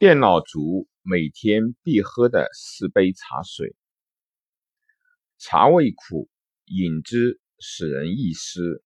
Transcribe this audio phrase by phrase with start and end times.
[0.00, 3.74] 电脑族每天必喝的四杯茶水。
[5.38, 6.30] 茶味苦，
[6.66, 8.84] 饮之使人易失。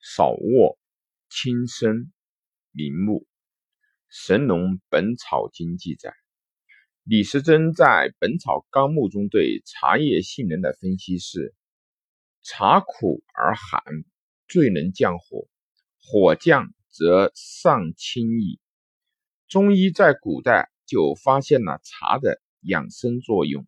[0.00, 0.78] 少卧，
[1.28, 2.10] 轻身，
[2.70, 3.26] 明目。
[4.08, 6.14] 《神农本草经》记载，
[7.02, 7.84] 李时珍在
[8.18, 11.54] 《本草纲目》中对茶叶性能的分析是：
[12.40, 13.82] 茶苦而寒，
[14.46, 15.46] 最能降火，
[16.00, 18.58] 火降则上清矣。
[19.48, 23.66] 中医在古代就发现了茶的养生作用，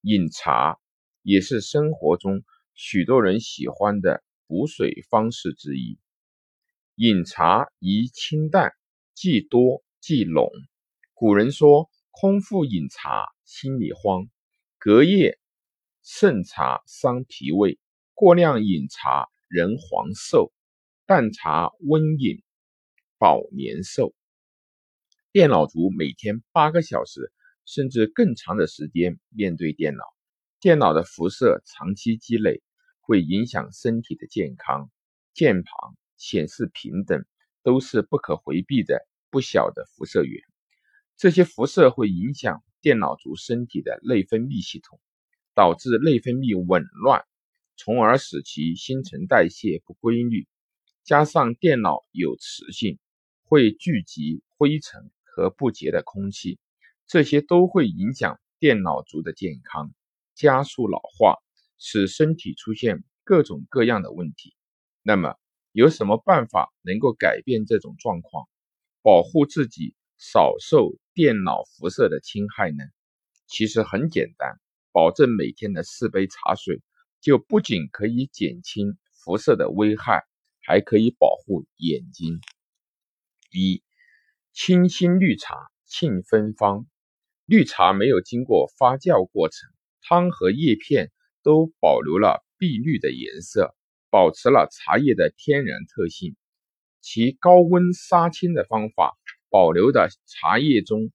[0.00, 0.76] 饮茶
[1.22, 2.42] 也是生活中
[2.74, 6.00] 许多人喜欢的补水方式之一。
[6.96, 8.72] 饮茶宜清淡，
[9.14, 10.50] 忌多忌浓。
[11.14, 14.24] 古人说：“空腹饮茶，心里慌；
[14.78, 15.38] 隔夜
[16.02, 17.78] 剩茶，伤脾胃；
[18.14, 20.50] 过量饮茶，人黄瘦；
[21.06, 22.42] 淡茶温饮，
[23.16, 24.12] 保年寿。”
[25.32, 27.32] 电脑族每天八个小时
[27.64, 30.02] 甚至更长的时间面对电脑，
[30.58, 32.64] 电脑的辐射长期积累
[32.98, 34.90] 会影响身体的健康。
[35.32, 35.72] 键盘、
[36.16, 37.24] 显示屏等
[37.62, 40.42] 都是不可回避的不小的辐射源。
[41.16, 45.00] 这些辐射会影响电脑族身体的内分泌系统，
[45.54, 47.24] 导致内分泌紊乱，
[47.76, 50.48] 从而使其新陈代谢不规律。
[51.04, 52.98] 加上电脑有磁性，
[53.44, 55.08] 会聚集灰尘。
[55.32, 56.58] 和不洁的空气，
[57.06, 59.92] 这些都会影响电脑族的健康，
[60.34, 61.38] 加速老化，
[61.78, 64.54] 使身体出现各种各样的问题。
[65.02, 65.34] 那么，
[65.72, 68.48] 有什么办法能够改变这种状况，
[69.02, 72.84] 保护自己少受电脑辐射的侵害呢？
[73.46, 74.60] 其实很简单，
[74.92, 76.82] 保证每天的四杯茶水，
[77.20, 80.22] 就不仅可以减轻辐射的危害，
[80.62, 82.40] 还可以保护眼睛。
[83.52, 83.82] 一。
[84.62, 86.84] 清新绿茶沁芬芳，
[87.46, 89.70] 绿茶没有经过发酵过程，
[90.02, 91.10] 汤和叶片
[91.42, 93.74] 都保留了碧绿的颜色，
[94.10, 96.36] 保持了茶叶的天然特性。
[97.00, 99.16] 其高温杀青的方法，
[99.48, 101.10] 保留的茶叶中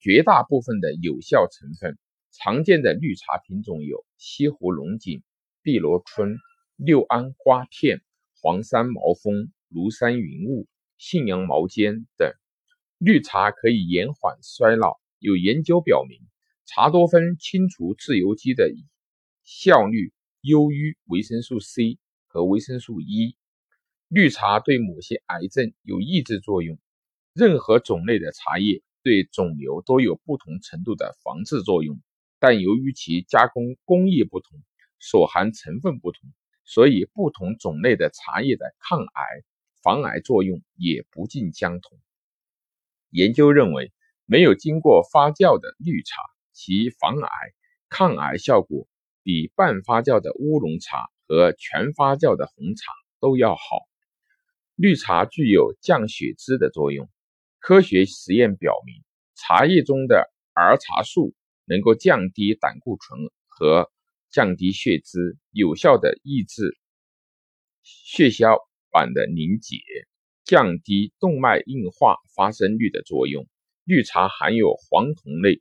[0.00, 1.96] 绝大部分的有效成分。
[2.32, 5.22] 常见的绿茶品种有西湖龙井、
[5.62, 6.36] 碧螺春、
[6.74, 8.02] 六安瓜片、
[8.42, 10.66] 黄山毛峰、庐山云雾、
[10.96, 12.32] 信阳毛尖等。
[12.98, 14.98] 绿茶可以延缓衰老。
[15.20, 16.20] 有研究表明，
[16.66, 18.72] 茶多酚清除自由基的
[19.44, 23.36] 效率优于维生素 C 和维生素 E。
[24.08, 26.76] 绿茶对某些癌症有抑制作用。
[27.32, 32.00] 任何种类的茶叶对肿瘤都有不同程度的防治作用，
[32.40, 34.60] 但由于其加工工艺不同，
[34.98, 36.32] 所含成分不同，
[36.64, 39.22] 所以不同种类的茶叶的抗癌、
[39.84, 42.00] 防癌作用也不尽相同。
[43.10, 43.92] 研究认为，
[44.26, 46.20] 没有经过发酵的绿茶，
[46.52, 47.28] 其防癌、
[47.88, 48.86] 抗癌效果
[49.22, 53.60] 比半发酵的乌龙茶和全发酵的红茶都要好。
[54.74, 57.08] 绿茶具有降血脂的作用。
[57.60, 59.02] 科学实验表明，
[59.34, 63.18] 茶叶中的儿茶素能够降低胆固醇
[63.48, 63.90] 和
[64.30, 66.78] 降低血脂，有效的抑制
[67.82, 68.58] 血小
[68.90, 69.78] 板的凝结。
[70.48, 73.46] 降低动脉硬化发生率的作用。
[73.84, 75.60] 绿茶含有黄酮类，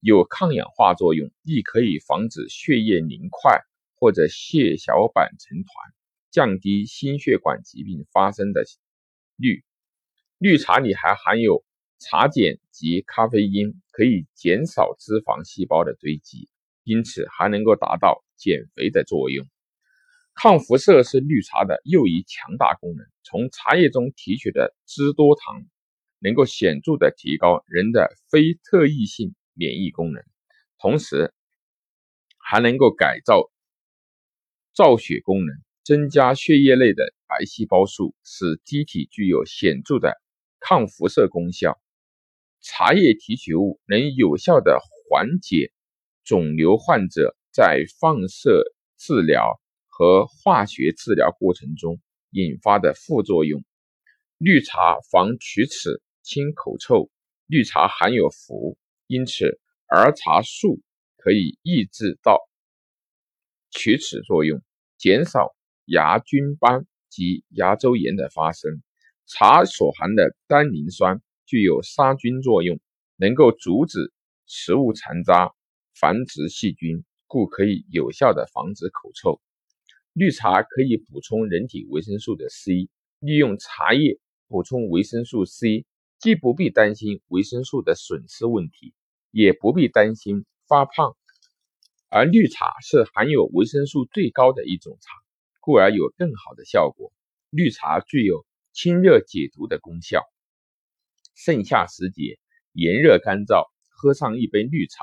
[0.00, 3.62] 有抗氧化作用，亦可以防止血液凝块
[3.94, 5.70] 或者血小板成团，
[6.30, 8.64] 降低心血管疾病发生的
[9.36, 9.64] 率。
[10.36, 11.64] 绿茶里还含有
[11.98, 16.50] 茶碱及咖啡因，可以减少脂肪细胞的堆积，
[16.84, 19.46] 因此还能够达到减肥的作用。
[20.34, 23.06] 抗辐射是绿茶的又一强大功能。
[23.22, 25.64] 从茶叶中提取的脂多糖，
[26.18, 30.22] 能够显著的提高人的非特异性免疫功能，
[30.78, 31.32] 同时
[32.38, 33.50] 还能够改造
[34.74, 35.54] 造血功能，
[35.84, 40.20] 增加血液内的白细胞数，使机体具有显著的
[40.58, 41.80] 抗辐射功效。
[42.62, 45.72] 茶叶提取物能有效的缓解
[46.24, 48.64] 肿瘤患者在放射
[48.98, 49.60] 治疗。
[50.00, 52.00] 和化学治疗过程中
[52.30, 53.62] 引发的副作用。
[54.38, 57.10] 绿茶防龋齿、清口臭。
[57.44, 60.80] 绿茶含有氟，因此儿茶素
[61.18, 62.38] 可以抑制到
[63.72, 64.62] 龋齿作用，
[64.96, 65.54] 减少
[65.84, 68.82] 牙菌斑及牙周炎的发生。
[69.26, 72.80] 茶所含的单宁酸具有杀菌作用，
[73.16, 74.14] 能够阻止
[74.46, 75.52] 食物残渣
[75.94, 79.42] 繁殖细菌，故可以有效的防止口臭。
[80.20, 82.90] 绿茶可以补充人体维生素的 C，
[83.20, 84.18] 利用茶叶
[84.48, 85.86] 补充维生素 C，
[86.18, 88.92] 既不必担心维生素的损失问题，
[89.30, 91.16] 也不必担心发胖。
[92.10, 95.10] 而绿茶是含有维生素最高的一种茶，
[95.58, 97.14] 故而有更好的效果。
[97.48, 98.44] 绿茶具有
[98.74, 100.20] 清热解毒的功效。
[101.34, 102.38] 盛夏时节，
[102.72, 105.02] 炎热干燥，喝上一杯绿茶，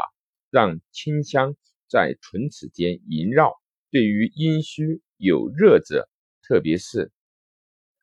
[0.52, 1.56] 让清香
[1.90, 3.60] 在唇齿间萦绕。
[3.98, 6.08] 对于阴虚有热者，
[6.44, 7.12] 特别是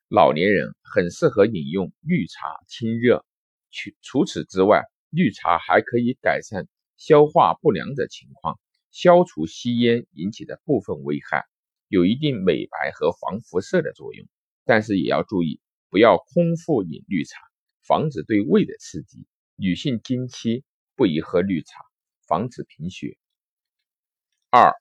[0.09, 3.25] 老年人，很适合饮用绿茶清热。
[3.71, 8.59] 除除此之外，绿茶还可以改善消化不良的情况，
[8.91, 11.45] 消除吸烟引起的部分危害，
[11.87, 14.27] 有一定美白和防辐射的作用。
[14.65, 17.39] 但是也要注意，不要空腹饮绿茶。
[17.87, 19.25] 防止对胃的刺激，
[19.55, 20.65] 女性经期
[20.97, 21.79] 不宜喝绿茶，
[22.27, 23.17] 防止贫血。
[24.49, 24.73] 二、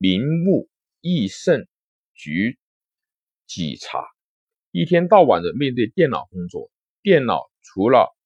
[0.00, 0.68] 明目
[1.00, 1.66] 益肾
[2.14, 2.56] 菊
[3.48, 4.04] 杞茶。
[4.70, 6.70] 一天到晚的面对电脑工作，
[7.02, 8.16] 电脑除了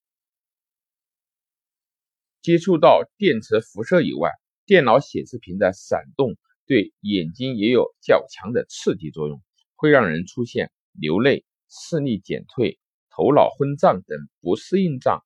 [2.43, 4.31] 接触到电磁辐射以外，
[4.67, 6.37] 电脑显示屏的闪动
[6.67, 9.43] 对眼睛也有较强的刺激作用，
[9.75, 12.79] 会让人出现流泪、视力减退。
[13.09, 15.21] 头脑昏胀等不适应症，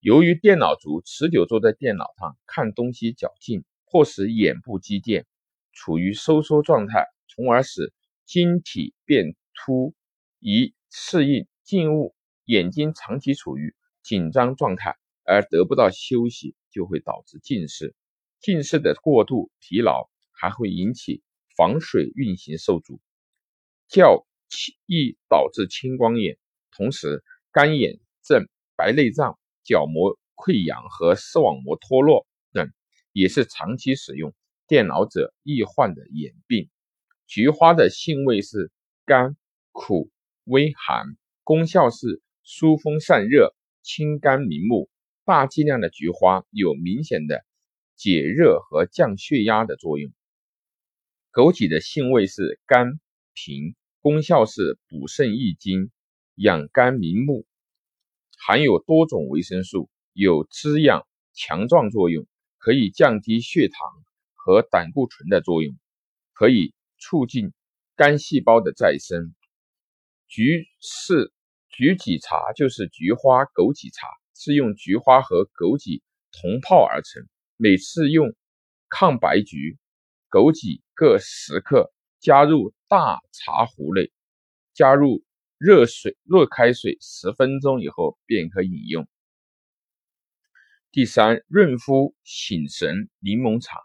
[0.00, 5.24] 由于电脑族持久坐在电脑上看东西较近，迫使眼部肌腱
[5.72, 7.92] 处于收缩状态，从而使
[8.24, 9.94] 晶体变凸，
[10.38, 12.14] 以适应近物。
[12.44, 17.94] 眼睛长期处于紧张状态而得不到休息，就会导致近视。
[18.40, 21.22] 近视的过度疲劳还会引起
[21.56, 23.00] 房水运行受阻，
[23.88, 24.26] 较
[24.86, 26.36] 易导致青光眼。
[26.72, 27.22] 同时，
[27.52, 32.68] 干眼症、白内障、角膜溃疡和视网膜脱落等，
[33.12, 34.34] 也是长期使用
[34.72, 36.70] 电脑者易患的眼病。
[37.26, 38.72] 菊花的性味是
[39.04, 39.36] 甘、
[39.70, 40.10] 苦、
[40.44, 41.04] 微寒，
[41.44, 44.88] 功效是疏风散热、清肝明目。
[45.26, 47.44] 大剂量的菊花有明显的
[47.96, 50.10] 解热和降血压的作用。
[51.34, 52.98] 枸杞的性味是甘
[53.34, 55.90] 平，功效是补肾益精。
[56.34, 57.44] 养肝明目，
[58.38, 62.26] 含有多种维生素，有滋养强壮作用，
[62.56, 64.01] 可以降低血糖
[64.44, 65.74] 和胆固醇的作用，
[66.32, 67.52] 可以促进
[67.96, 69.34] 肝细胞的再生。
[70.26, 71.32] 菊是
[71.68, 76.02] 橘杞茶，就是菊花枸杞茶，是用菊花和枸杞
[76.32, 77.26] 同泡而成。
[77.56, 78.34] 每次用
[78.88, 79.78] 抗白菊、
[80.30, 84.10] 枸杞各十克，加入大茶壶内，
[84.74, 85.24] 加入。
[85.64, 89.06] 热水、热开水十分钟以后便可饮用。
[90.90, 93.78] 第三，润肤醒神柠檬茶，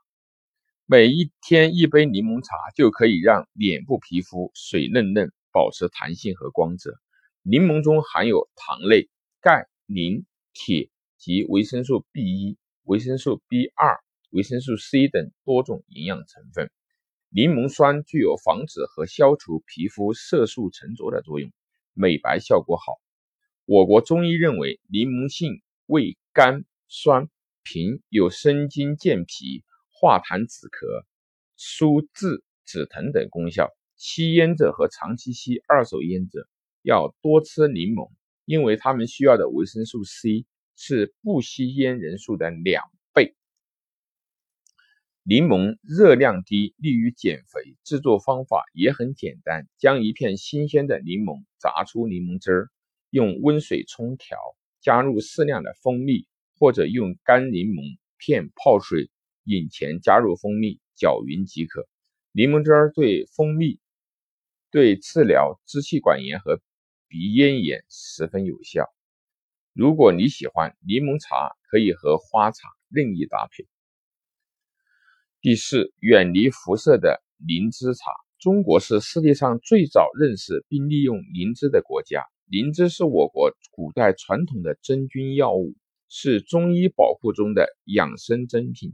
[0.90, 6.94] 每一天一杯柠檬茶就可以让脸部皮肤水嫩嫩，保持弹性和光泽。
[7.42, 9.10] 柠檬中含有糖类、
[9.42, 14.00] 钙、磷、铁及维生素 B 一、维生素 B 二、
[14.30, 16.72] 维生素 C 等多种营养成分。
[17.32, 21.52] 柠檬酸具有防止和消除皮肤色素沉着的作用。
[21.92, 22.94] 美白效果好。
[23.66, 27.28] 我国中医认为，柠檬性味甘酸
[27.64, 29.66] 平，有生津健脾、
[30.00, 31.04] 化痰止咳、
[31.56, 33.70] 舒治止疼等功效。
[33.96, 36.48] 吸烟者和长期吸二手烟者
[36.84, 38.12] 要多吃柠檬，
[38.46, 40.46] 因为他们需要的维生素 C
[40.76, 43.36] 是不吸烟人数的两倍。
[45.24, 47.76] 柠檬热量低，利于减肥。
[47.84, 52.70] 制作方法也很简单，将一片新鲜的柠檬榨出柠檬汁儿，
[53.10, 54.38] 用温水冲调，
[54.80, 56.28] 加入适量的蜂蜜，
[56.60, 59.10] 或者用干柠檬片泡水，
[59.48, 61.88] 饮前加入蜂蜜，搅匀即可。
[62.34, 63.80] 柠檬汁儿对蜂蜜
[64.70, 66.62] 对治疗支气管炎和
[67.08, 68.84] 鼻咽炎十分有效。
[69.74, 73.66] 如果你喜欢柠檬茶，可以和花茶任意搭配。
[75.40, 78.12] 第四，远离辐射的灵芝茶。
[78.40, 82.24] 中国是世界上最早认识并利用灵芝的国家。
[82.46, 85.74] 灵芝是我国古代传统的真菌药物，
[86.10, 88.94] 是中医宝库中的养生珍品。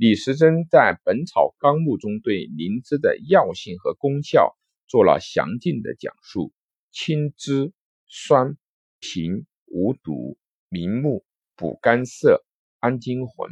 [0.00, 6.54] 李时珍在《本草纲目》中对灵芝的药性和功效做了详尽的讲述：
[6.90, 7.74] 清之、
[8.06, 8.56] 酸、
[8.98, 10.38] 平、无毒、
[10.70, 12.42] 明目、补肝涩、
[12.78, 13.50] 安精魂、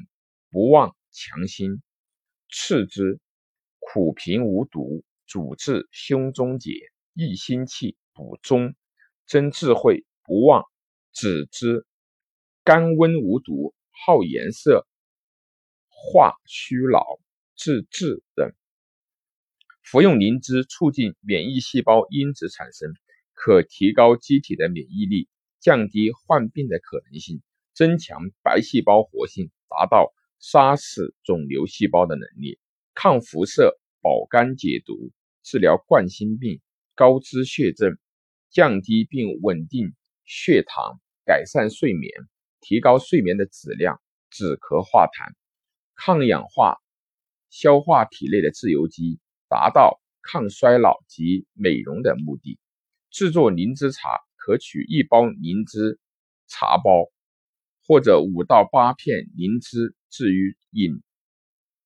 [0.50, 1.83] 不忘强心。
[2.50, 3.21] 次之，
[3.78, 6.71] 苦平无毒，主治胸中结、
[7.12, 8.75] 益心气、补中、
[9.26, 10.62] 增智慧、不忘；
[11.12, 11.85] 止之，
[12.64, 14.88] 甘温无毒，好颜色，
[16.00, 17.19] 化虚劳、
[17.57, 18.52] 治痔等。
[19.83, 22.93] 服用灵芝，促进免疫细胞因子产生，
[23.35, 25.28] 可提高机体的免疫力，
[25.61, 27.43] 降低患病的可能性，
[27.75, 32.59] 增强白细胞活性，达到杀死肿瘤细胞的能力，
[32.95, 35.11] 抗辐射、保肝解毒，
[35.43, 36.61] 治疗冠心病、
[36.95, 37.99] 高脂血症，
[38.50, 42.12] 降低并稳定血糖，改善睡眠，
[42.61, 45.33] 提高睡眠的质量，止咳化痰，
[46.00, 46.78] 抗氧化，
[47.50, 52.57] 消化体内的自由基，达到抗衰老及美容的目的。
[53.11, 55.99] 制作灵芝茶，可取一包灵芝
[56.47, 57.11] 茶包，
[57.85, 61.02] 或者五到八片灵芝置于饮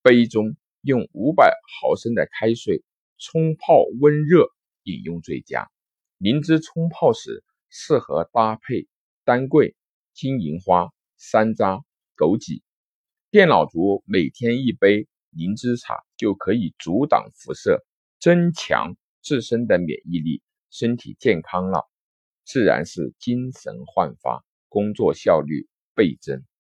[0.02, 1.50] 杯中，用五百
[1.81, 2.85] 毫升的开水
[3.16, 4.47] 冲泡温热
[4.83, 5.71] 饮用最佳。
[6.19, 8.87] 灵芝冲泡时适合搭配
[9.25, 9.75] 丹桂、
[10.12, 11.83] 金银花、山楂、
[12.14, 12.61] 枸杞。
[13.33, 17.83] 电脑族每天一杯灵芝茶就可以阻挡辐射，
[18.21, 20.43] 增强自身的免疫力。
[20.69, 21.89] 身体健康了，
[22.45, 26.45] 自然是精神焕发，工作效率倍增。